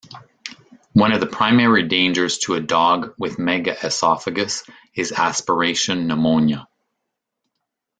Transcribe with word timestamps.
One 0.93 1.11
of 1.13 1.19
the 1.19 1.27
primary 1.27 1.87
dangers 1.87 2.39
to 2.39 2.55
a 2.55 2.59
dog 2.59 3.13
with 3.19 3.37
megaesophagus 3.37 4.67
is 4.95 5.11
aspiration 5.11 6.07
pneumonia. 6.07 6.67